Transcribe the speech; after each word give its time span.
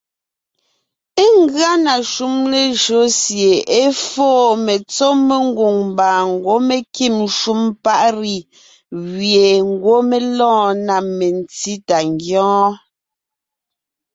Ngʉa 1.43 1.71
na 1.85 1.93
shúm 2.11 2.35
lejÿo 2.51 3.01
sie 3.21 3.51
é 3.81 3.83
foo 4.07 4.45
metsɔ́ 4.65 5.11
mengwòŋ 5.27 5.77
mbà 5.91 6.07
ngwɔ́ 6.33 6.57
mé 6.67 6.77
kîm 6.95 7.15
shúm 7.37 7.61
paʼ 7.83 8.01
“riz” 8.21 8.45
gẅie 9.13 9.47
ngwɔ́ 9.71 9.99
mé 10.09 10.17
lɔɔn 10.37 10.73
na 10.87 10.95
metsí 11.17 11.73
tà 11.87 11.97
ngyɔ́ɔn. 12.13 12.73